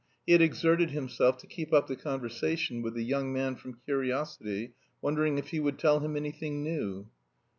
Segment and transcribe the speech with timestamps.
[0.25, 4.73] He had exerted himself to keep up the conversation with the young man from curiosity,
[4.99, 7.07] wondering if he would tell him anything new.